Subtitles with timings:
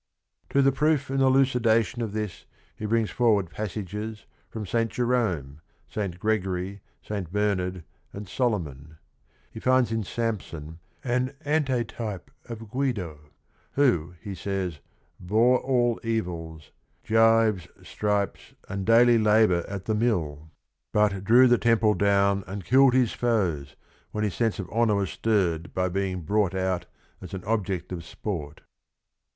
[0.49, 4.89] To the proof and elucidation of this he brings forward passages from St.
[4.89, 6.19] Jerome, St.
[6.19, 7.31] Gregory, St.
[7.31, 8.97] Bernard, and Solomon.
[9.51, 13.29] He finds in Samson an antetype of Guido,
[13.73, 14.79] who he says
[15.19, 16.71] bore all evils,
[17.05, 20.49] "gyves, stripes and daily labor at the mill,"
[20.91, 23.75] but 134 THE RING AND THE BOOK drew the temple down and killed his foes
[24.09, 26.87] when his sense of honor was stirred by being brought out
[27.21, 28.61] as an object of sport.